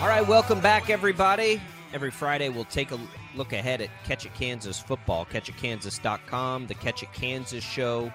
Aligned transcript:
All 0.00 0.06
right, 0.06 0.24
welcome 0.24 0.60
back, 0.60 0.90
everybody. 0.90 1.60
Every 1.92 2.12
Friday, 2.12 2.50
we'll 2.50 2.66
take 2.66 2.92
a 2.92 3.00
look 3.34 3.52
ahead 3.52 3.80
at 3.80 3.90
Catch 4.04 4.26
It 4.26 4.34
Kansas 4.34 4.78
football. 4.78 5.26
CatchItKansas.com, 5.26 6.68
the 6.68 6.74
Catch 6.74 7.04
Kansas 7.12 7.64
show, 7.64 8.12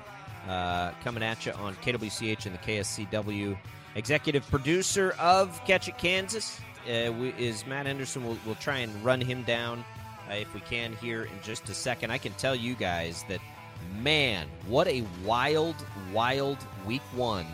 uh, 0.47 0.91
coming 1.03 1.21
at 1.21 1.45
you 1.45 1.51
on 1.51 1.75
KWCH 1.75 2.45
and 2.45 2.55
the 2.55 2.59
KSCW. 2.59 3.57
Executive 3.95 4.49
producer 4.49 5.13
of 5.19 5.59
Catch 5.65 5.95
Kansas 5.97 6.57
uh, 6.87 7.11
we, 7.11 7.33
is 7.37 7.67
Matt 7.67 7.85
Henderson. 7.85 8.25
We'll, 8.25 8.37
we'll, 8.45 8.55
try 8.55 8.77
and 8.77 9.03
run 9.03 9.19
him 9.19 9.43
down 9.43 9.83
uh, 10.31 10.35
if 10.35 10.53
we 10.53 10.61
can 10.61 10.93
here 10.93 11.23
in 11.23 11.41
just 11.43 11.67
a 11.67 11.73
second. 11.73 12.11
I 12.11 12.17
can 12.17 12.31
tell 12.35 12.55
you 12.55 12.75
guys 12.75 13.25
that, 13.27 13.41
man, 14.01 14.47
what 14.67 14.87
a 14.87 15.03
wild, 15.25 15.75
wild 16.13 16.59
week 16.85 17.01
one 17.13 17.45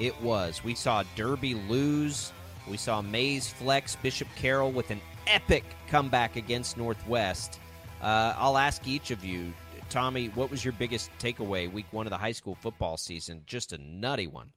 it 0.00 0.20
was. 0.20 0.64
We 0.64 0.74
saw 0.74 1.04
Derby 1.14 1.54
lose. 1.54 2.32
We 2.68 2.76
saw 2.76 3.00
Maize 3.02 3.48
flex 3.48 3.96
Bishop 3.96 4.28
Carroll 4.36 4.72
with 4.72 4.90
an 4.90 5.00
epic 5.26 5.64
comeback 5.88 6.36
against 6.36 6.76
Northwest. 6.76 7.60
Uh, 8.02 8.34
I'll 8.36 8.58
ask 8.58 8.86
each 8.86 9.10
of 9.10 9.24
you, 9.24 9.52
Tommy, 9.88 10.28
what 10.28 10.50
was 10.50 10.64
your 10.64 10.72
biggest 10.72 11.10
takeaway 11.18 11.70
week 11.70 11.86
one 11.92 12.06
of 12.06 12.10
the 12.10 12.18
high 12.18 12.32
school 12.32 12.54
football 12.54 12.96
season? 12.96 13.42
Just 13.46 13.72
a 13.72 13.78
nutty 13.78 14.26
one. 14.26 14.50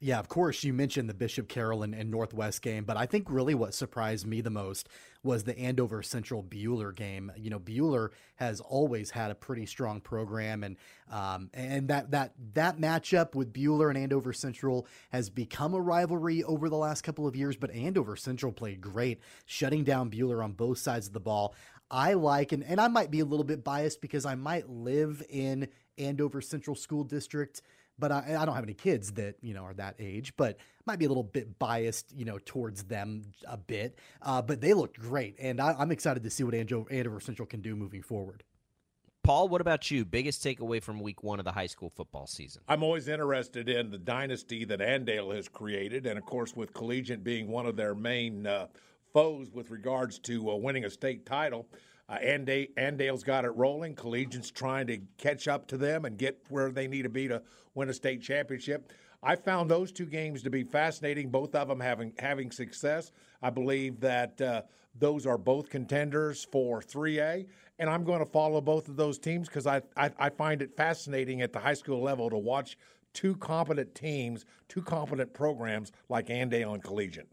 Yeah, 0.00 0.20
of 0.20 0.28
course, 0.28 0.62
you 0.62 0.72
mentioned 0.72 1.10
the 1.10 1.14
Bishop 1.14 1.48
Carroll 1.48 1.82
and, 1.82 1.92
and, 1.92 2.08
Northwest 2.08 2.62
game, 2.62 2.84
but 2.84 2.96
I 2.96 3.06
think 3.06 3.26
really 3.28 3.54
what 3.56 3.74
surprised 3.74 4.28
me 4.28 4.40
the 4.40 4.48
most 4.48 4.88
was 5.24 5.42
the 5.42 5.58
Andover 5.58 6.04
Central 6.04 6.40
Buhler 6.40 6.94
game. 6.94 7.32
You 7.36 7.50
know, 7.50 7.58
Buhler 7.58 8.10
has 8.36 8.60
always 8.60 9.10
had 9.10 9.32
a 9.32 9.34
pretty 9.34 9.66
strong 9.66 10.00
program, 10.00 10.62
and 10.62 10.76
um, 11.10 11.50
and 11.52 11.88
that 11.88 12.12
that 12.12 12.32
that 12.54 12.78
matchup 12.78 13.34
with 13.34 13.52
Buhler 13.52 13.88
and 13.88 13.98
Andover 13.98 14.32
Central 14.32 14.86
has 15.10 15.30
become 15.30 15.74
a 15.74 15.80
rivalry 15.80 16.44
over 16.44 16.68
the 16.68 16.76
last 16.76 17.02
couple 17.02 17.26
of 17.26 17.34
years. 17.34 17.56
But 17.56 17.72
Andover 17.72 18.14
Central 18.14 18.52
played 18.52 18.80
great, 18.80 19.20
shutting 19.46 19.82
down 19.82 20.10
Buhler 20.10 20.44
on 20.44 20.52
both 20.52 20.78
sides 20.78 21.08
of 21.08 21.12
the 21.12 21.18
ball. 21.18 21.56
I 21.90 22.12
like, 22.12 22.52
and, 22.52 22.62
and 22.62 22.80
I 22.80 22.86
might 22.86 23.10
be 23.10 23.20
a 23.20 23.24
little 23.24 23.44
bit 23.44 23.64
biased 23.64 24.00
because 24.00 24.26
I 24.26 24.36
might 24.36 24.68
live 24.68 25.24
in 25.28 25.68
Andover 25.96 26.40
Central 26.40 26.76
School 26.76 27.02
District 27.02 27.62
but 27.98 28.12
I, 28.12 28.36
I, 28.38 28.44
don't 28.44 28.54
have 28.54 28.64
any 28.64 28.74
kids 28.74 29.12
that 29.12 29.36
you 29.42 29.54
know 29.54 29.64
are 29.64 29.74
that 29.74 29.96
age, 29.98 30.34
but 30.36 30.58
might 30.86 30.98
be 30.98 31.04
a 31.04 31.08
little 31.08 31.22
bit 31.22 31.58
biased, 31.58 32.12
you 32.16 32.24
know, 32.24 32.38
towards 32.44 32.84
them 32.84 33.24
a 33.46 33.56
bit. 33.56 33.98
Uh, 34.22 34.42
but 34.42 34.60
they 34.60 34.74
looked 34.74 34.98
great, 34.98 35.36
and 35.38 35.60
I, 35.60 35.80
am 35.80 35.90
excited 35.90 36.22
to 36.22 36.30
see 36.30 36.44
what 36.44 36.54
Andover 36.54 37.20
Central 37.20 37.46
can 37.46 37.60
do 37.60 37.76
moving 37.76 38.02
forward. 38.02 38.44
Paul, 39.22 39.48
what 39.48 39.60
about 39.60 39.90
you? 39.90 40.06
Biggest 40.06 40.42
takeaway 40.42 40.82
from 40.82 41.00
Week 41.00 41.22
One 41.22 41.38
of 41.38 41.44
the 41.44 41.52
high 41.52 41.66
school 41.66 41.90
football 41.90 42.26
season? 42.26 42.62
I'm 42.66 42.82
always 42.82 43.08
interested 43.08 43.68
in 43.68 43.90
the 43.90 43.98
dynasty 43.98 44.64
that 44.64 44.80
Andale 44.80 45.34
has 45.36 45.48
created, 45.48 46.06
and 46.06 46.18
of 46.18 46.24
course, 46.24 46.56
with 46.56 46.72
Collegiate 46.72 47.22
being 47.22 47.48
one 47.48 47.66
of 47.66 47.76
their 47.76 47.94
main 47.94 48.46
uh, 48.46 48.68
foes 49.12 49.50
with 49.52 49.70
regards 49.70 50.18
to 50.20 50.50
uh, 50.50 50.56
winning 50.56 50.86
a 50.86 50.90
state 50.90 51.26
title. 51.26 51.66
Uh, 52.08 52.16
Ande- 52.22 52.74
Andale's 52.76 53.22
got 53.22 53.44
it 53.44 53.50
rolling. 53.50 53.94
Collegiate's 53.94 54.50
trying 54.50 54.86
to 54.86 54.98
catch 55.18 55.46
up 55.46 55.66
to 55.68 55.76
them 55.76 56.04
and 56.04 56.16
get 56.16 56.38
where 56.48 56.70
they 56.70 56.88
need 56.88 57.02
to 57.02 57.08
be 57.10 57.28
to 57.28 57.42
win 57.74 57.90
a 57.90 57.94
state 57.94 58.22
championship. 58.22 58.92
I 59.22 59.36
found 59.36 59.70
those 59.70 59.92
two 59.92 60.06
games 60.06 60.42
to 60.44 60.50
be 60.50 60.62
fascinating. 60.62 61.30
Both 61.30 61.54
of 61.54 61.68
them 61.68 61.80
having 61.80 62.12
having 62.18 62.50
success. 62.50 63.12
I 63.42 63.50
believe 63.50 64.00
that 64.00 64.40
uh, 64.40 64.62
those 64.94 65.26
are 65.26 65.36
both 65.36 65.68
contenders 65.68 66.46
for 66.50 66.80
3A, 66.80 67.46
and 67.78 67.90
I'm 67.90 68.04
going 68.04 68.20
to 68.20 68.30
follow 68.30 68.60
both 68.60 68.88
of 68.88 68.96
those 68.96 69.18
teams 69.18 69.48
because 69.48 69.66
I, 69.66 69.82
I 69.96 70.10
I 70.18 70.30
find 70.30 70.62
it 70.62 70.76
fascinating 70.76 71.42
at 71.42 71.52
the 71.52 71.58
high 71.58 71.74
school 71.74 72.00
level 72.00 72.30
to 72.30 72.38
watch 72.38 72.78
two 73.12 73.36
competent 73.36 73.94
teams, 73.94 74.46
two 74.68 74.82
competent 74.82 75.34
programs 75.34 75.92
like 76.08 76.28
Andale 76.28 76.74
and 76.74 76.82
Collegiate 76.82 77.28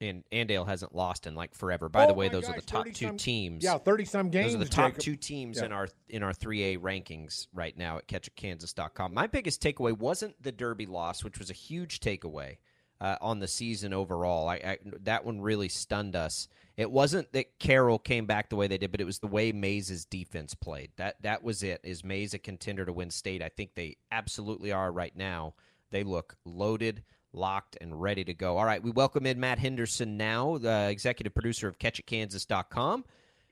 and 0.00 0.24
Andale 0.32 0.66
hasn't 0.66 0.94
lost 0.94 1.26
in 1.26 1.34
like 1.34 1.54
forever. 1.54 1.88
By 1.88 2.04
oh 2.04 2.08
the 2.08 2.14
way, 2.14 2.28
those 2.28 2.46
gosh, 2.46 2.56
are 2.56 2.60
the 2.60 2.66
top 2.66 2.86
two 2.86 3.06
some, 3.06 3.16
teams. 3.16 3.64
Yeah, 3.64 3.78
thirty 3.78 4.04
some 4.04 4.30
games. 4.30 4.52
Those 4.52 4.62
are 4.62 4.64
the 4.64 4.70
top 4.70 4.90
Jacob. 4.92 5.02
two 5.02 5.16
teams 5.16 5.58
yeah. 5.58 5.66
in 5.66 5.72
our 5.72 5.88
in 6.08 6.22
our 6.22 6.32
three 6.32 6.74
A 6.74 6.78
rankings 6.78 7.48
right 7.52 7.76
now 7.76 7.98
at 7.98 8.06
catchitkansas.com. 8.08 9.14
My 9.14 9.26
biggest 9.26 9.62
takeaway 9.62 9.96
wasn't 9.96 10.40
the 10.42 10.52
Derby 10.52 10.86
loss, 10.86 11.24
which 11.24 11.38
was 11.38 11.50
a 11.50 11.54
huge 11.54 12.00
takeaway 12.00 12.58
uh, 13.00 13.16
on 13.20 13.38
the 13.38 13.48
season 13.48 13.92
overall. 13.92 14.48
I, 14.48 14.54
I, 14.56 14.78
that 15.02 15.24
one 15.24 15.40
really 15.40 15.68
stunned 15.68 16.16
us. 16.16 16.48
It 16.76 16.90
wasn't 16.90 17.32
that 17.32 17.58
Carroll 17.58 17.98
came 17.98 18.26
back 18.26 18.50
the 18.50 18.56
way 18.56 18.68
they 18.68 18.78
did, 18.78 18.92
but 18.92 19.00
it 19.00 19.04
was 19.04 19.18
the 19.18 19.26
way 19.26 19.50
Mays' 19.50 20.04
defense 20.04 20.54
played. 20.54 20.90
That 20.96 21.20
that 21.22 21.42
was 21.42 21.62
it. 21.62 21.80
Is 21.82 22.04
Maize 22.04 22.34
a 22.34 22.38
contender 22.38 22.84
to 22.84 22.92
win 22.92 23.10
state? 23.10 23.42
I 23.42 23.48
think 23.48 23.74
they 23.74 23.96
absolutely 24.12 24.70
are 24.70 24.92
right 24.92 25.14
now. 25.16 25.54
They 25.90 26.04
look 26.04 26.36
loaded 26.44 27.02
locked 27.32 27.76
and 27.80 28.00
ready 28.00 28.24
to 28.24 28.34
go. 28.34 28.56
All 28.56 28.64
right, 28.64 28.82
we 28.82 28.90
welcome 28.90 29.26
in 29.26 29.38
Matt 29.38 29.58
Henderson 29.58 30.16
now, 30.16 30.58
the 30.58 30.88
executive 30.90 31.34
producer 31.34 31.68
of 31.68 31.78
CatchItKansas.com. 31.78 33.04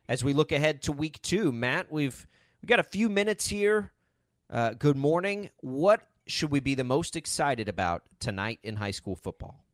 As 0.08 0.24
we 0.24 0.32
look 0.32 0.52
ahead 0.52 0.82
to 0.82 0.92
week 0.92 1.20
two, 1.22 1.52
Matt, 1.52 1.90
we've 1.90 2.26
we 2.62 2.66
got 2.66 2.80
a 2.80 2.84
few 2.84 3.08
minutes 3.08 3.48
here. 3.48 3.92
Uh, 4.50 4.70
good 4.70 4.96
morning. 4.96 5.50
What 5.60 6.06
should 6.26 6.50
we 6.50 6.60
be 6.60 6.74
the 6.74 6.84
most 6.84 7.16
excited 7.16 7.68
about 7.68 8.02
tonight 8.20 8.60
in 8.62 8.76
high 8.76 8.92
school 8.92 9.16
football? 9.16 9.64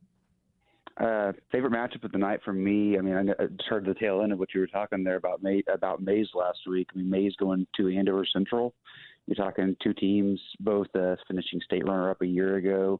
Uh, 0.97 1.31
favorite 1.51 1.73
matchup 1.73 2.03
of 2.03 2.11
the 2.11 2.17
night 2.19 2.39
for 2.45 2.53
me. 2.53 2.97
I 2.97 3.01
mean, 3.01 3.15
I 3.15 3.45
just 3.45 3.67
heard 3.67 3.85
the 3.85 3.95
tail 3.95 4.21
end 4.21 4.31
of 4.31 4.37
what 4.37 4.53
you 4.53 4.59
were 4.59 4.67
talking 4.67 5.03
there 5.03 5.15
about 5.15 5.41
May 5.41 5.63
about 5.71 6.03
Maize 6.03 6.29
last 6.35 6.59
week. 6.69 6.89
I 6.93 6.97
mean, 6.97 7.09
Maize 7.09 7.35
going 7.37 7.65
to 7.77 7.89
Andover 7.89 8.25
Central. 8.31 8.75
You're 9.27 9.35
talking 9.35 9.75
two 9.81 9.93
teams, 9.93 10.39
both 10.59 10.87
uh, 10.95 11.15
finishing 11.27 11.61
state 11.63 11.87
runner 11.87 12.09
up 12.11 12.21
a 12.21 12.27
year 12.27 12.57
ago. 12.57 12.99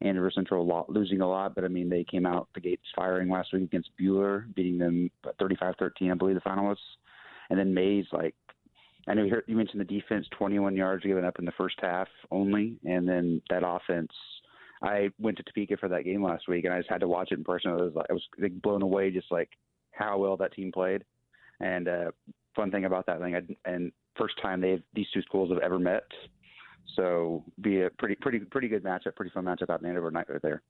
Andover 0.00 0.30
Central 0.30 0.66
lot, 0.66 0.90
losing 0.90 1.20
a 1.20 1.28
lot, 1.28 1.54
but 1.54 1.64
I 1.64 1.68
mean 1.68 1.88
they 1.88 2.04
came 2.04 2.26
out 2.26 2.48
the 2.54 2.60
gates 2.60 2.82
firing 2.94 3.30
last 3.30 3.52
week 3.52 3.62
against 3.62 3.90
Buhler, 4.00 4.52
beating 4.54 4.78
them 4.78 5.10
35-13, 5.40 6.10
I 6.10 6.14
believe 6.14 6.34
the 6.34 6.40
finalists, 6.40 6.76
and 7.48 7.58
then 7.58 7.72
Maize 7.72 8.06
like 8.12 8.34
I 9.06 9.14
know 9.14 9.24
you, 9.24 9.30
heard, 9.30 9.44
you 9.46 9.56
mentioned 9.56 9.80
the 9.80 9.84
defense, 9.84 10.26
21 10.38 10.76
yards 10.76 11.04
given 11.04 11.24
up 11.24 11.38
in 11.38 11.44
the 11.44 11.52
first 11.52 11.76
half 11.80 12.08
only, 12.30 12.76
and 12.84 13.08
then 13.08 13.42
that 13.50 13.62
offense. 13.66 14.12
I 14.82 15.10
went 15.18 15.36
to 15.38 15.42
Topeka 15.42 15.76
for 15.76 15.88
that 15.88 16.04
game 16.04 16.22
last 16.22 16.48
week, 16.48 16.64
and 16.64 16.72
I 16.72 16.78
just 16.78 16.90
had 16.90 17.00
to 17.00 17.08
watch 17.08 17.28
it 17.30 17.38
in 17.38 17.44
person. 17.44 17.70
I 17.70 17.74
was 17.74 17.92
like, 17.94 18.06
I 18.10 18.12
was 18.12 18.22
like, 18.38 18.60
blown 18.62 18.82
away, 18.82 19.10
just 19.10 19.30
like 19.30 19.50
how 19.92 20.18
well 20.18 20.36
that 20.38 20.52
team 20.52 20.72
played. 20.72 21.04
And 21.60 21.88
uh, 21.88 22.10
fun 22.54 22.70
thing 22.70 22.84
about 22.84 23.06
that 23.06 23.20
thing, 23.20 23.34
I, 23.36 23.70
and 23.70 23.92
first 24.16 24.34
time 24.40 24.60
they've 24.60 24.82
these 24.94 25.06
two 25.12 25.22
schools 25.22 25.50
have 25.50 25.58
ever 25.58 25.78
met 25.78 26.04
so 26.94 27.44
be 27.60 27.82
a 27.82 27.90
pretty 27.90 28.14
pretty 28.14 28.40
pretty 28.40 28.68
good 28.68 28.84
matchup, 28.84 29.16
pretty 29.16 29.30
fun 29.30 29.44
matchup 29.44 29.70
Andover 29.84 30.10
night 30.10 30.26
right 30.28 30.42
there. 30.42 30.62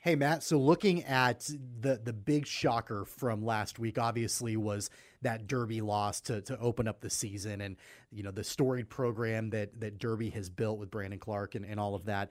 Hey 0.00 0.14
Matt, 0.14 0.42
so 0.42 0.58
looking 0.58 1.04
at 1.04 1.50
the 1.80 2.00
the 2.02 2.12
big 2.12 2.46
shocker 2.46 3.04
from 3.04 3.44
last 3.44 3.78
week, 3.78 3.98
obviously 3.98 4.56
was 4.56 4.90
that 5.22 5.46
Derby 5.46 5.80
loss 5.80 6.20
to 6.22 6.40
to 6.42 6.58
open 6.60 6.88
up 6.88 7.00
the 7.00 7.10
season, 7.10 7.60
and 7.60 7.76
you 8.10 8.22
know 8.22 8.30
the 8.30 8.44
storied 8.44 8.88
program 8.88 9.50
that 9.50 9.80
that 9.80 9.98
Derby 9.98 10.30
has 10.30 10.48
built 10.48 10.78
with 10.78 10.90
Brandon 10.90 11.18
Clark 11.18 11.54
and, 11.54 11.64
and 11.64 11.78
all 11.78 11.94
of 11.94 12.06
that. 12.06 12.30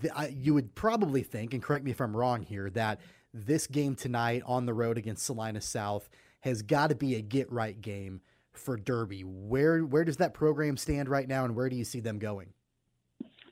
The, 0.00 0.16
I, 0.16 0.28
you 0.28 0.54
would 0.54 0.74
probably 0.74 1.22
think, 1.22 1.54
and 1.54 1.62
correct 1.62 1.84
me 1.84 1.92
if 1.92 2.00
I'm 2.00 2.16
wrong 2.16 2.42
here, 2.42 2.68
that 2.70 3.00
this 3.32 3.68
game 3.68 3.94
tonight 3.94 4.42
on 4.44 4.66
the 4.66 4.74
road 4.74 4.98
against 4.98 5.24
Salina 5.24 5.60
South 5.60 6.08
has 6.40 6.62
got 6.62 6.88
to 6.88 6.94
be 6.94 7.16
a 7.16 7.22
get 7.22 7.50
right 7.50 7.80
game 7.80 8.20
for 8.52 8.76
Derby. 8.76 9.22
Where 9.22 9.80
where 9.80 10.04
does 10.04 10.18
that 10.18 10.34
program 10.34 10.76
stand 10.76 11.08
right 11.08 11.28
now, 11.28 11.44
and 11.44 11.54
where 11.54 11.68
do 11.68 11.76
you 11.76 11.84
see 11.84 12.00
them 12.00 12.18
going? 12.18 12.52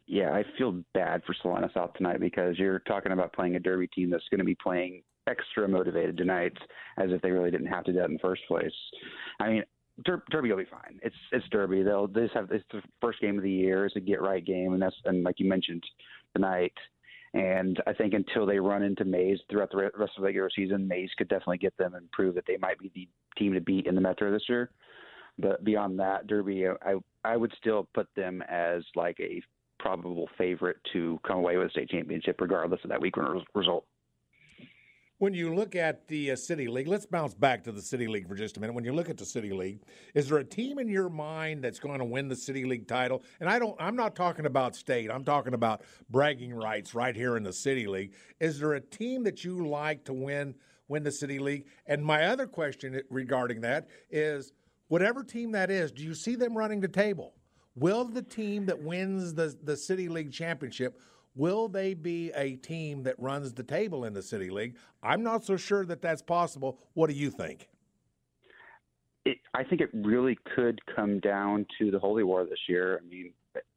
Yeah, 0.07 0.31
I 0.31 0.45
feel 0.57 0.85
bad 0.95 1.23
for 1.27 1.35
Salina 1.43 1.69
South 1.75 1.95
tonight 1.95 2.21
because 2.21 2.59
you're 2.59 2.79
talking 2.81 3.13
about 3.13 3.33
playing 3.33 3.57
a 3.57 3.61
Derby 3.61 3.89
team 3.89 4.09
that's 4.09 4.29
going 4.31 4.39
to 4.39 4.45
be 4.45 4.55
playing 4.55 5.03
extra 5.29 5.69
motivated 5.69 6.17
tonight, 6.17 6.57
as 6.97 7.11
if 7.11 7.21
they 7.23 7.31
really 7.31 7.51
didn't 7.51 7.67
have 7.67 7.85
to 7.85 7.93
do 7.93 7.99
that 7.99 8.07
in 8.07 8.15
the 8.15 8.21
first 8.21 8.43
place. 8.47 8.73
I 9.41 9.49
mean, 9.49 9.65
Der- 10.05 10.23
Derby 10.31 10.51
will 10.51 10.59
be 10.59 10.67
fine. 10.71 11.01
It's 11.03 11.17
it's 11.33 11.49
Derby. 11.51 11.83
They'll 11.83 12.07
they 12.07 12.23
just 12.23 12.35
have 12.35 12.51
it's 12.51 12.65
the 12.73 12.83
first 13.01 13.21
game 13.21 13.37
of 13.37 13.43
the 13.43 13.51
year. 13.51 13.87
It's 13.87 13.97
a 13.97 14.01
get 14.01 14.21
right 14.21 14.45
game, 14.45 14.75
and 14.75 14.83
that's 14.83 14.97
and 15.05 15.25
like 15.25 15.41
you 15.41 15.49
mentioned 15.49 15.83
tonight, 16.35 16.75
And 17.35 17.83
I 17.87 17.93
think 17.93 18.15
until 18.15 18.47
they 18.47 18.59
run 18.59 18.83
into 18.83 19.05
Maize 19.05 19.41
throughout 19.51 19.71
the 19.71 19.77
rest 19.77 19.95
of 19.99 20.11
the 20.17 20.23
regular 20.23 20.51
season, 20.55 20.89
Maize 20.89 21.11
could 21.19 21.29
definitely 21.29 21.59
get 21.59 21.77
them 21.77 21.95
and 21.95 22.11
prove 22.13 22.35
that 22.35 22.45
they 22.47 22.57
might 22.57 22.79
be 22.79 22.91
the 22.95 23.09
team 23.37 23.53
to 23.55 23.61
beat 23.61 23.87
in 23.87 23.95
the 23.95 24.01
Metro 24.01 24.31
this 24.31 24.49
year. 24.49 24.71
But 25.39 25.65
beyond 25.65 25.99
that, 25.99 26.27
Derby, 26.27 26.67
I 26.67 26.95
I 27.25 27.37
would 27.37 27.53
still 27.59 27.89
put 27.93 28.09
them 28.17 28.43
as 28.49 28.83
like 28.95 29.19
a 29.21 29.43
probable 29.79 30.29
favorite 30.39 30.79
to 30.93 31.21
come 31.27 31.39
away 31.39 31.57
with 31.57 31.69
a 31.69 31.71
state 31.71 31.91
championship, 31.91 32.41
regardless 32.41 32.81
of 32.85 32.91
that 32.91 33.01
week 33.01 33.17
one 33.17 33.45
result. 33.55 33.85
When 35.19 35.33
you 35.33 35.55
look 35.55 35.75
at 35.75 36.07
the 36.09 36.33
uh, 36.33 36.37
City 36.37 36.69
League, 36.69 36.89
let's 36.89 37.07
bounce 37.07 37.33
back 37.33 37.65
to 37.65 37.73
the 37.73 37.81
City 37.81 38.07
League 38.07 38.29
for 38.29 38.35
just 38.35 38.59
a 38.59 38.61
minute. 38.61 38.75
When 38.75 38.85
you 38.85 38.93
look 38.93 39.09
at 39.09 39.17
the 39.17 39.25
City 39.25 39.51
League, 39.51 39.81
is 40.15 40.29
there 40.29 40.37
a 40.37 40.45
team 40.45 40.79
in 40.79 40.89
your 40.89 41.09
mind 41.09 41.65
that's 41.65 41.79
going 41.79 42.01
to 42.01 42.05
win 42.05 42.29
the 42.29 42.37
City 42.37 42.67
League 42.67 42.87
title? 42.87 43.23
And 43.41 43.49
I 43.49 43.59
don't 43.59 43.75
I'm 43.81 43.97
not 43.97 44.15
talking 44.15 44.45
about 44.45 44.77
state. 44.77 45.11
I'm 45.11 45.25
talking 45.25 45.55
about 45.55 45.81
bragging 46.11 46.53
rights 46.53 46.95
right 46.95 47.17
here 47.17 47.39
in 47.39 47.43
the 47.43 47.53
City 47.53 47.87
League. 47.87 48.13
Is 48.41 48.61
there 48.61 48.75
a 48.75 48.81
team 48.81 49.25
that 49.25 49.43
you 49.43 49.67
like 49.67 50.05
to 50.05 50.13
win 50.13 50.55
win 50.89 51.03
the 51.03 51.11
City 51.11 51.39
League? 51.39 51.65
And 51.87 52.05
my 52.05 52.27
other 52.27 52.47
question 52.47 53.01
regarding 53.09 53.63
that 53.63 53.89
is 54.11 54.53
whatever 54.89 55.25
team 55.25 55.51
that 55.53 55.71
is, 55.71 55.93
do 55.93 56.03
you 56.03 56.13
see 56.13 56.35
them 56.35 56.55
running 56.55 56.81
the 56.81 56.89
table? 56.89 57.33
Will 57.75 58.05
the 58.05 58.23
team 58.23 58.67
that 58.67 58.83
wins 58.83 59.33
the 59.33 59.57
the 59.63 59.79
City 59.79 60.11
League 60.11 60.31
championship 60.31 61.01
Will 61.37 61.69
they 61.69 61.93
be 61.93 62.33
a 62.35 62.57
team 62.57 63.03
that 63.03 63.15
runs 63.19 63.53
the 63.53 63.63
table 63.63 64.07
in 64.07 64.15
the 64.15 64.23
City 64.23 64.49
League? 64.49 64.77
I'm 65.03 65.23
not 65.23 65.45
so 65.45 65.59
sure 65.59 65.85
that 65.85 66.01
that's 66.01 66.23
possible. 66.23 66.81
What 66.95 67.11
do 67.11 67.15
you 67.15 67.31
think? 67.31 67.69
It, 69.27 69.39
I 69.55 69.63
think 69.63 69.83
it 69.83 69.91
really 69.93 70.39
could 70.55 70.81
come 70.95 71.21
down 71.21 71.67
to 71.79 71.91
the 71.91 71.99
Holy 71.99 72.25
War 72.25 72.45
this 72.45 72.59
year. 72.69 73.03
I 73.03 73.07
mean, 73.07 73.33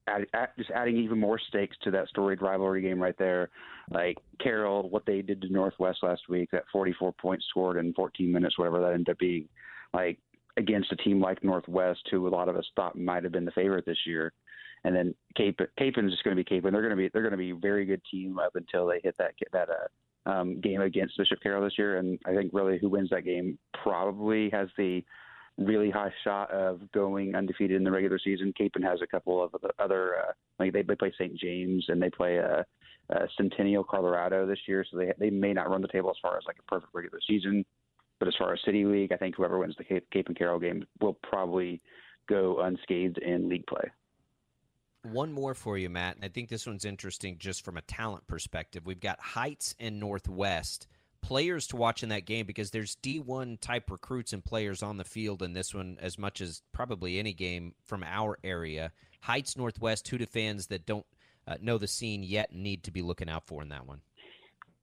add, 0.08 0.26
add, 0.34 0.50
just 0.58 0.72
adding 0.72 0.96
even 0.98 1.20
more 1.20 1.38
stakes 1.50 1.76
to 1.84 1.92
that 1.92 2.08
storied 2.08 2.42
rivalry 2.42 2.82
game 2.82 3.02
right 3.02 3.18
there. 3.18 3.50
Like 3.92 4.18
Carroll, 4.40 4.90
what 4.90 5.06
they 5.06 5.22
did 5.22 5.42
to 5.42 5.50
Northwest 5.52 6.00
last 6.02 6.22
week, 6.30 6.50
that 6.52 6.64
44 6.72 7.12
points 7.14 7.46
scored 7.50 7.76
in 7.76 7.94
14 7.94 8.32
minutes, 8.32 8.58
whatever 8.58 8.80
that 8.80 8.94
ended 8.94 9.10
up 9.10 9.20
being. 9.20 9.50
Like 9.94 10.18
against 10.56 10.94
a 10.94 10.96
team 10.96 11.20
like 11.20 11.44
Northwest, 11.44 12.08
who 12.10 12.26
a 12.26 12.30
lot 12.30 12.48
of 12.48 12.56
us 12.56 12.66
thought 12.76 12.98
might 12.98 13.24
have 13.24 13.34
been 13.34 13.46
the 13.46 13.52
favorite 13.52 13.86
this 13.86 14.06
year 14.06 14.32
and 14.84 14.96
then 14.96 15.14
Cape 15.36 15.60
Kapaun's 15.80 16.12
just 16.12 16.24
going 16.24 16.36
to 16.36 16.44
be 16.44 16.50
Kapaun. 16.50 16.72
They're 16.72 16.82
going 16.82 16.92
to 16.92 16.96
be 16.96 17.10
they're 17.14 17.22
going 17.22 17.32
to 17.32 17.38
be 17.38 17.52
a 17.52 17.56
very 17.56 17.86
good 17.86 18.02
team 18.10 18.40
up 18.40 18.56
until 18.56 18.88
they 18.88 19.00
hit 19.04 19.16
that 19.18 19.34
that 19.52 19.70
uh, 19.70 20.30
um, 20.30 20.62
game 20.62 20.82
against 20.82 21.18
Bishop 21.18 21.40
Carroll 21.42 21.64
this 21.64 21.78
year. 21.78 21.98
And 21.98 22.20
I 22.26 22.34
think 22.34 22.52
really 22.54 22.78
who 22.80 22.90
wins 22.90 23.10
that 23.10 23.26
game 23.26 23.58
probably 23.84 24.50
has 24.52 24.70
the 24.78 25.04
really 25.58 25.90
high 25.90 26.12
shot 26.24 26.50
of 26.52 26.80
going 26.94 27.36
undefeated 27.36 27.76
in 27.76 27.84
the 27.84 27.92
regular 27.92 28.20
season. 28.20 28.54
Kapaun 28.60 28.84
has 28.84 29.02
a 29.02 29.08
couple 29.08 29.44
of 29.44 29.54
other 29.78 30.16
uh, 30.20 30.32
like 30.60 30.74
they, 30.74 30.84
they 30.84 30.96
play 30.96 31.12
St. 31.18 31.38
James 31.38 31.86
and 31.90 32.02
they 32.02 32.10
play 32.10 32.40
uh, 32.40 32.64
uh, 33.14 33.26
Centennial 33.38 33.84
Colorado 33.84 34.46
this 34.46 34.60
year, 34.68 34.86
so 34.90 34.98
they 34.98 35.12
they 35.20 35.30
may 35.30 35.54
not 35.54 35.70
run 35.70 35.82
the 35.82 35.88
table 35.88 36.10
as 36.10 36.18
far 36.22 36.38
as 36.38 36.44
like 36.48 36.58
a 36.60 36.72
perfect 36.72 36.94
regular 36.94 37.20
season. 37.28 37.66
But 38.20 38.28
as 38.28 38.36
far 38.38 38.54
as 38.54 38.60
City 38.66 38.84
League, 38.86 39.14
I 39.14 39.18
think 39.18 39.36
whoever 39.36 39.58
wins 39.58 39.76
the 39.78 39.86
Cape, 39.86 40.06
Cape 40.12 40.28
and 40.28 40.38
Carroll 40.38 40.60
game 40.60 40.86
will 41.00 41.18
probably 41.24 41.82
go 42.28 42.60
unscathed 42.62 43.18
in 43.20 43.48
league 43.48 43.66
play. 43.66 43.90
One 45.04 45.32
more 45.32 45.54
for 45.54 45.78
you, 45.78 45.90
Matt. 45.90 46.18
I 46.22 46.28
think 46.28 46.50
this 46.50 46.68
one's 46.68 46.86
interesting 46.86 47.38
just 47.38 47.64
from 47.64 47.78
a 47.78 47.82
talent 47.82 48.28
perspective. 48.28 48.86
We've 48.86 49.00
got 49.00 49.20
Heights 49.20 49.74
and 49.80 50.00
Northwest 50.00 50.88
players 51.22 51.68
to 51.68 51.76
watch 51.76 52.04
in 52.04 52.10
that 52.10 52.26
game 52.26 52.46
because 52.46 52.72
there's 52.72 52.96
D1 52.98 53.60
type 53.60 53.90
recruits 53.92 54.34
and 54.34 54.44
players 54.44 54.84
on 54.84 54.98
the 54.98 55.04
field 55.04 55.42
in 55.42 55.54
this 55.54 55.74
one 55.74 55.98
as 56.02 56.18
much 56.18 56.42
as 56.42 56.62
probably 56.74 57.20
any 57.20 57.34
game 57.34 57.74
from 57.86 58.04
our 58.04 58.38
area. 58.44 58.92
Heights 59.22 59.58
Northwest, 59.58 60.10
Huda 60.10 60.28
fans 60.28 60.68
that 60.68 60.86
don't 60.86 61.06
uh, 61.48 61.56
know 61.62 61.78
the 61.78 61.88
scene 61.88 62.24
yet 62.24 62.54
need 62.54 62.84
to 62.84 62.92
be 62.92 63.02
looking 63.02 63.30
out 63.30 63.48
for 63.48 63.62
in 63.62 63.70
that 63.70 63.88
one. 63.88 64.02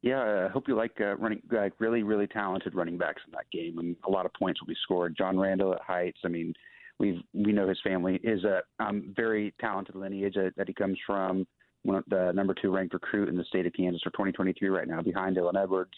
Yeah, 0.03 0.47
I 0.47 0.49
hope 0.49 0.69
you 0.69 0.77
like 0.77 1.01
uh, 1.01 1.17
running 1.17 1.43
like 1.51 1.73
really 1.79 2.03
really 2.03 2.27
talented 2.27 2.75
running 2.75 2.97
backs 2.97 3.23
in 3.27 3.33
that 3.33 3.51
game, 3.51 3.79
and 3.79 3.97
a 4.07 4.11
lot 4.11 4.27
of 4.27 4.33
points 4.35 4.61
will 4.61 4.69
be 4.69 4.77
scored. 4.83 5.17
John 5.17 5.39
Randall 5.39 5.73
at 5.73 5.81
Heights. 5.81 6.19
I 6.25 6.29
mean, 6.29 6.55
we 6.99 7.25
we 7.35 7.53
know 7.53 7.69
his 7.69 7.81
family 7.83 8.21
is 8.23 8.45
a 8.45 8.63
um, 8.79 9.13
very 9.15 9.55
talented 9.61 9.95
lineage 9.95 10.35
that, 10.35 10.55
that 10.57 10.69
he 10.69 10.75
comes 10.75 10.99
from. 11.07 11.47
One 11.83 12.03
the 12.09 12.33
number 12.33 12.55
two 12.55 12.71
ranked 12.71 12.95
recruit 12.95 13.29
in 13.29 13.37
the 13.37 13.45
state 13.45 13.67
of 13.67 13.73
Kansas 13.73 14.03
for 14.03 14.11
2023 14.11 14.69
right 14.69 14.89
now, 14.89 15.03
behind 15.03 15.37
Dylan 15.37 15.61
Edwards. 15.63 15.95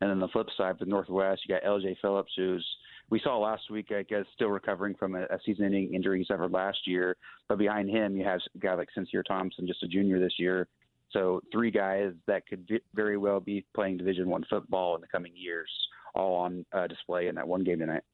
And 0.00 0.10
then 0.10 0.20
the 0.20 0.28
flip 0.28 0.48
side, 0.56 0.76
the 0.78 0.86
Northwest, 0.86 1.42
you 1.46 1.54
got 1.54 1.66
L.J. 1.66 1.98
Phillips, 2.02 2.32
who's 2.36 2.66
we 3.10 3.20
saw 3.24 3.38
last 3.38 3.70
week, 3.70 3.90
I 3.90 4.02
guess, 4.02 4.24
still 4.34 4.48
recovering 4.48 4.94
from 4.94 5.14
a, 5.14 5.22
a 5.22 5.38
season-ending 5.44 5.94
injury 5.94 6.20
he 6.20 6.24
suffered 6.24 6.52
last 6.52 6.78
year. 6.86 7.16
But 7.48 7.58
behind 7.58 7.90
him, 7.90 8.16
you 8.16 8.24
have 8.24 8.40
a 8.54 8.58
guy 8.58 8.74
like 8.74 8.88
Sincere 8.94 9.22
Thompson, 9.22 9.66
just 9.66 9.82
a 9.82 9.88
junior 9.88 10.20
this 10.20 10.34
year. 10.38 10.68
So 11.10 11.40
three 11.50 11.70
guys 11.70 12.12
that 12.26 12.46
could 12.46 12.68
very 12.94 13.16
well 13.16 13.40
be 13.40 13.64
playing 13.74 13.96
Division 13.96 14.28
One 14.28 14.44
football 14.48 14.94
in 14.94 15.00
the 15.00 15.08
coming 15.08 15.32
years, 15.34 15.70
all 16.14 16.36
on 16.36 16.64
uh, 16.72 16.86
display 16.86 17.26
in 17.26 17.34
that 17.34 17.48
one 17.48 17.64
game 17.64 17.80
tonight. 17.80 18.04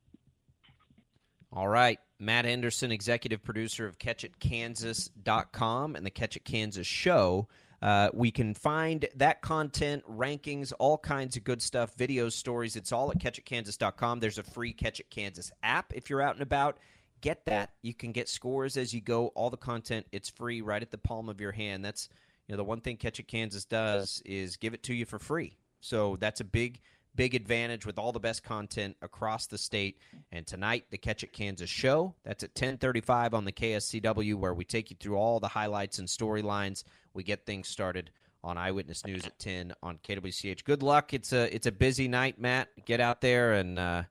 All 1.52 1.68
right. 1.68 1.98
Matt 2.18 2.44
Henderson, 2.44 2.90
executive 2.90 3.42
producer 3.42 3.86
of 3.86 3.98
CatchItKansas.com 3.98 5.96
and 5.96 6.06
the 6.06 6.10
Catch 6.10 6.36
It 6.36 6.44
Kansas 6.44 6.86
show. 6.86 7.48
Uh, 7.82 8.08
we 8.14 8.30
can 8.30 8.54
find 8.54 9.06
that 9.16 9.42
content, 9.42 10.02
rankings, 10.10 10.72
all 10.78 10.96
kinds 10.96 11.36
of 11.36 11.44
good 11.44 11.60
stuff, 11.60 11.94
videos, 11.96 12.32
stories. 12.32 12.74
It's 12.74 12.90
all 12.90 13.10
at 13.10 13.18
CatchItKansas.com. 13.18 14.20
There's 14.20 14.38
a 14.38 14.42
free 14.42 14.72
Catch 14.72 15.00
It 15.00 15.10
Kansas 15.10 15.52
app 15.62 15.92
if 15.94 16.08
you're 16.08 16.22
out 16.22 16.34
and 16.34 16.42
about. 16.42 16.78
Get 17.20 17.44
that. 17.46 17.72
You 17.82 17.92
can 17.92 18.12
get 18.12 18.28
scores 18.28 18.76
as 18.76 18.94
you 18.94 19.00
go. 19.00 19.28
All 19.28 19.50
the 19.50 19.56
content, 19.56 20.06
it's 20.10 20.28
free 20.28 20.62
right 20.62 20.82
at 20.82 20.90
the 20.90 20.98
palm 20.98 21.28
of 21.28 21.40
your 21.40 21.52
hand. 21.52 21.84
That's 21.84 22.08
you 22.46 22.52
know 22.52 22.56
the 22.56 22.64
one 22.64 22.80
thing 22.80 22.96
Catch 22.96 23.20
It 23.20 23.28
Kansas 23.28 23.64
does 23.64 24.22
is 24.24 24.56
give 24.56 24.72
it 24.72 24.82
to 24.84 24.94
you 24.94 25.04
for 25.04 25.18
free. 25.18 25.56
So 25.80 26.16
that's 26.18 26.40
a 26.40 26.44
big– 26.44 26.80
big 27.16 27.34
advantage 27.34 27.86
with 27.86 27.98
all 27.98 28.12
the 28.12 28.20
best 28.20 28.44
content 28.44 28.96
across 29.02 29.46
the 29.46 29.58
state. 29.58 29.98
And 30.30 30.46
tonight, 30.46 30.84
the 30.90 30.98
Catch 30.98 31.24
It 31.24 31.32
Kansas 31.32 31.70
show. 31.70 32.14
That's 32.24 32.44
at 32.44 32.50
1035 32.50 33.34
on 33.34 33.44
the 33.44 33.52
KSCW, 33.52 34.34
where 34.34 34.54
we 34.54 34.64
take 34.64 34.90
you 34.90 34.96
through 35.00 35.16
all 35.16 35.40
the 35.40 35.48
highlights 35.48 35.98
and 35.98 36.06
storylines. 36.06 36.84
We 37.14 37.22
get 37.22 37.46
things 37.46 37.68
started 37.68 38.10
on 38.44 38.56
Eyewitness 38.58 39.04
News 39.04 39.26
at 39.26 39.38
10 39.38 39.72
on 39.82 39.98
KWCH. 39.98 40.64
Good 40.64 40.82
luck. 40.82 41.14
It's 41.14 41.32
a 41.32 41.52
it's 41.54 41.66
a 41.66 41.72
busy 41.72 42.06
night, 42.06 42.38
Matt. 42.38 42.68
Get 42.84 43.00
out 43.00 43.20
there 43.20 43.54
and 43.54 43.78
uh, 43.78 44.02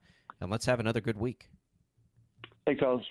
and 0.41 0.51
let's 0.51 0.65
have 0.65 0.79
another 0.79 1.01
good 1.01 1.17
week. 1.17 1.47
Thanks, 2.65 2.81
fellas. 2.81 3.05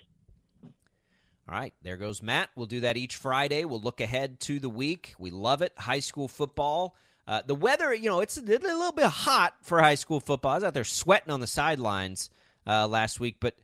All 1.47 1.55
right, 1.55 1.75
there 1.83 1.99
goes 1.99 2.23
Matt. 2.23 2.51
We'll 2.57 2.67
do 2.67 2.81
that 2.81 2.97
each 2.97 3.17
Friday. 3.17 3.65
We'll 3.65 3.81
look 3.81 4.01
ahead 4.01 4.41
to 4.41 4.59
the 4.59 4.71
week. 4.71 5.15
We 5.19 5.31
love 5.31 5.61
it. 5.63 5.73
High 5.77 6.01
school 6.01 6.27
football 6.27 6.97
uh, 7.27 7.43
the 7.47 7.55
weather, 7.55 7.95
you 7.95 8.09
know, 8.09 8.21
it's 8.21 8.37
a 8.37 8.43
little 8.43 8.93
bit 8.93 9.07
hot 9.07 9.55
for 9.63 9.81
high 9.81 9.95
school 9.95 10.21
football. 10.21 10.53
I 10.53 10.55
was 10.57 10.65
out 10.65 10.75
there 10.75 10.85
sweating 10.85 11.33
on 11.33 11.41
the 11.41 11.47
sidelines 11.47 12.31
uh, 12.67 12.87
last 12.87 13.19
week, 13.21 13.37
but 13.41 13.55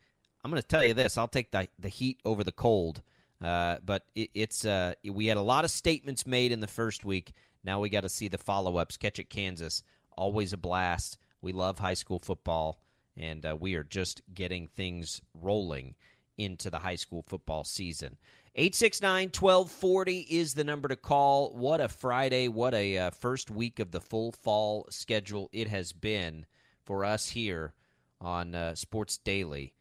I'm 0.42 0.50
going 0.50 0.62
to 0.62 0.66
tell 0.66 0.84
you 0.84 0.94
this: 0.94 1.18
I'll 1.18 1.28
take 1.28 1.50
the 1.50 1.68
the 1.78 1.88
heat 1.88 2.20
over 2.24 2.42
the 2.42 2.52
cold. 2.52 3.02
Uh, 3.42 3.76
but 3.84 4.04
it, 4.14 4.30
it's 4.34 4.64
uh, 4.64 4.94
we 5.04 5.26
had 5.26 5.36
a 5.36 5.42
lot 5.42 5.64
of 5.64 5.70
statements 5.70 6.26
made 6.26 6.52
in 6.52 6.60
the 6.60 6.66
first 6.66 7.04
week. 7.04 7.32
Now 7.64 7.80
we 7.80 7.90
got 7.90 8.02
to 8.02 8.08
see 8.08 8.28
the 8.28 8.38
follow 8.38 8.76
ups. 8.76 8.96
Catch 8.96 9.18
it, 9.18 9.30
Kansas. 9.30 9.82
Always 10.16 10.52
a 10.52 10.58
blast. 10.58 11.18
We 11.42 11.52
love 11.52 11.78
high 11.78 11.94
school 11.94 12.18
football, 12.18 12.80
and 13.16 13.44
uh, 13.44 13.56
we 13.58 13.74
are 13.74 13.84
just 13.84 14.22
getting 14.32 14.68
things 14.68 15.20
rolling 15.34 15.94
into 16.40 16.70
the 16.70 16.78
high 16.78 16.96
school 16.96 17.22
football 17.22 17.64
season. 17.64 18.16
869 18.56 19.28
1240 19.28 20.26
is 20.28 20.54
the 20.54 20.64
number 20.64 20.88
to 20.88 20.96
call. 20.96 21.50
What 21.54 21.80
a 21.80 21.88
Friday. 21.88 22.48
What 22.48 22.74
a 22.74 22.98
uh, 22.98 23.10
first 23.10 23.50
week 23.50 23.78
of 23.78 23.92
the 23.92 24.00
full 24.00 24.32
fall 24.32 24.86
schedule 24.90 25.48
it 25.52 25.68
has 25.68 25.92
been 25.92 26.46
for 26.84 27.04
us 27.04 27.28
here 27.28 27.74
on 28.20 28.54
uh, 28.54 28.74
Sports 28.74 29.18
Daily. 29.18 29.72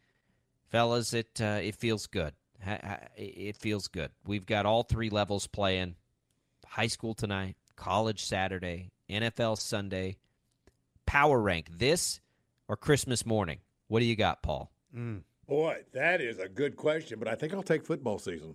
Fellas, 0.68 1.12
it, 1.14 1.40
uh, 1.40 1.58
it 1.62 1.74
feels 1.74 2.06
good. 2.06 2.34
It 3.16 3.56
feels 3.56 3.88
good. 3.88 4.10
We've 4.26 4.46
got 4.46 4.66
all 4.66 4.82
three 4.82 5.08
levels 5.08 5.46
playing 5.46 5.96
high 6.66 6.88
school 6.88 7.14
tonight, 7.14 7.56
college 7.74 8.22
Saturday, 8.22 8.92
NFL 9.08 9.58
Sunday, 9.58 10.18
power 11.06 11.40
rank 11.40 11.68
this 11.78 12.20
or 12.68 12.76
Christmas 12.76 13.24
morning. 13.24 13.60
What 13.88 14.00
do 14.00 14.04
you 14.04 14.14
got, 14.14 14.42
Paul? 14.42 14.70
Mm. 14.94 15.22
Boy, 15.50 15.78
that 15.94 16.20
is 16.20 16.38
a 16.38 16.48
good 16.48 16.76
question, 16.76 17.18
but 17.18 17.26
I 17.26 17.34
think 17.34 17.52
I'll 17.52 17.64
take 17.64 17.84
football 17.84 18.20
season. 18.20 18.54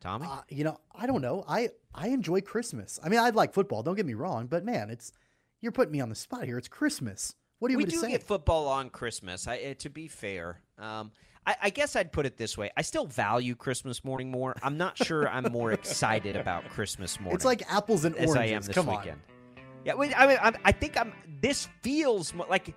Tommy? 0.00 0.26
Uh, 0.26 0.40
you 0.48 0.64
know, 0.64 0.80
I 0.94 1.06
don't 1.06 1.20
know. 1.20 1.44
I 1.46 1.68
I 1.94 2.08
enjoy 2.08 2.40
Christmas. 2.40 2.98
I 3.04 3.10
mean, 3.10 3.20
I 3.20 3.28
like 3.28 3.52
football. 3.52 3.82
Don't 3.82 3.96
get 3.96 4.06
me 4.06 4.14
wrong, 4.14 4.46
but 4.46 4.64
man, 4.64 4.88
it's 4.88 5.12
you're 5.60 5.72
putting 5.72 5.92
me 5.92 6.00
on 6.00 6.08
the 6.08 6.14
spot 6.14 6.44
here. 6.44 6.56
It's 6.56 6.68
Christmas. 6.68 7.34
What 7.58 7.68
do 7.68 7.72
you 7.72 7.78
we 7.78 7.84
do 7.84 7.98
say? 7.98 8.10
get 8.12 8.22
football 8.22 8.66
on 8.66 8.88
Christmas. 8.88 9.46
I, 9.46 9.58
uh, 9.58 9.74
to 9.80 9.90
be 9.90 10.08
fair, 10.08 10.62
um, 10.78 11.12
I, 11.46 11.56
I, 11.64 11.70
guess 11.70 11.94
I'd 11.94 12.10
put 12.10 12.24
it 12.24 12.38
this 12.38 12.56
way: 12.56 12.70
I 12.78 12.80
still 12.80 13.04
value 13.04 13.54
Christmas 13.54 14.06
morning 14.06 14.30
more. 14.30 14.56
I'm 14.62 14.78
not 14.78 14.96
sure 14.96 15.28
I'm 15.28 15.52
more 15.52 15.72
excited 15.72 16.34
about 16.34 16.66
Christmas 16.70 17.20
morning. 17.20 17.36
It's 17.36 17.44
like 17.44 17.62
apples 17.70 18.06
and 18.06 18.14
oranges. 18.14 18.36
As 18.36 18.40
I 18.40 18.46
am 18.46 18.62
this 18.62 18.74
Come 18.74 18.86
weekend. 18.86 19.20
On. 19.58 19.62
Yeah, 19.84 19.92
I 19.96 20.26
mean, 20.26 20.38
I, 20.40 20.52
I 20.64 20.72
think 20.72 20.98
I'm. 20.98 21.12
This 21.42 21.68
feels 21.82 22.32
like 22.48 22.74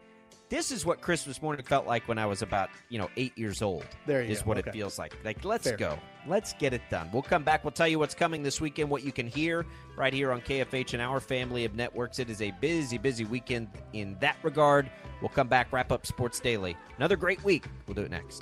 this 0.49 0.71
is 0.71 0.85
what 0.85 1.01
Christmas 1.01 1.41
morning 1.41 1.63
felt 1.65 1.85
like 1.85 2.07
when 2.07 2.17
I 2.17 2.25
was 2.25 2.41
about, 2.41 2.69
you 2.89 2.97
know, 2.97 3.09
eight 3.17 3.37
years 3.37 3.61
old. 3.61 3.85
There 4.05 4.23
you 4.23 4.31
is 4.31 4.41
go. 4.41 4.47
what 4.49 4.57
Okay. 4.57 4.69
it 4.69 4.73
feels 4.73 4.97
like. 4.97 5.13
Like, 5.23 5.43
let's 5.45 5.67
Fair. 5.67 5.77
go. 5.77 5.99
Let's 6.27 6.53
get 6.53 6.73
it 6.73 6.81
done. 6.89 7.09
We'll 7.13 7.21
come 7.21 7.43
back. 7.43 7.63
We'll 7.63 7.71
tell 7.71 7.87
you 7.87 7.99
what's 7.99 8.15
coming 8.15 8.43
this 8.43 8.59
weekend, 8.59 8.89
what 8.89 9.03
you 9.03 9.11
can 9.11 9.27
hear 9.27 9.65
right 9.95 10.13
here 10.13 10.31
on 10.31 10.41
KFH 10.41 10.93
and 10.93 11.01
our 11.01 11.19
family 11.19 11.65
of 11.65 11.75
networks. 11.75 12.19
It 12.19 12.29
is 12.29 12.41
a 12.41 12.51
busy, 12.59 12.97
busy 12.97 13.25
weekend 13.25 13.67
in 13.93 14.17
that 14.19 14.37
regard. 14.43 14.89
We'll 15.21 15.29
come 15.29 15.47
back, 15.47 15.71
wrap 15.71 15.91
up 15.91 16.05
Sports 16.05 16.39
Daily. 16.39 16.75
Another 16.97 17.15
great 17.15 17.43
week. 17.43 17.65
We'll 17.87 17.95
do 17.95 18.01
it 18.01 18.11
next. 18.11 18.41